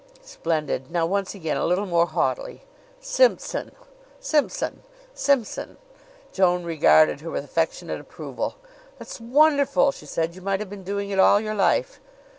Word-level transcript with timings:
"Splendid! 0.25 0.89
Now 0.89 1.05
once 1.05 1.35
again 1.35 1.57
a 1.57 1.65
little 1.67 1.85
more 1.85 2.07
haughtily." 2.07 2.63
"Simpson 2.99 3.71
Simpson 4.19 4.81
Simpson." 5.13 5.77
Joan 6.33 6.63
regarded 6.63 7.21
her 7.21 7.29
with 7.29 7.43
affectionate 7.45 7.99
approval. 8.01 8.55
"It's 8.99 9.21
wonderful!" 9.21 9.91
she 9.91 10.07
said. 10.07 10.33
"You 10.33 10.41
might 10.41 10.59
have 10.59 10.71
been 10.71 10.83
doing 10.83 11.11
it 11.11 11.19
all 11.19 11.39
your 11.39 11.53
life." 11.53 11.99